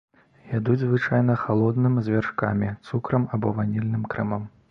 Ядуць 0.53 0.77
звычайна 0.83 1.35
халодным 1.41 1.99
з 2.07 2.15
вяршкамі, 2.15 2.71
цукрам 2.89 3.29
або 3.37 3.55
ванільным 3.59 4.09
крэмам. 4.15 4.49